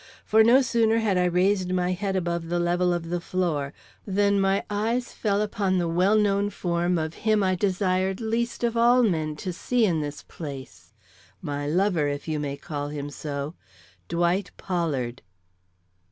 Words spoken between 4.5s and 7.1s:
eyes fell upon the well known form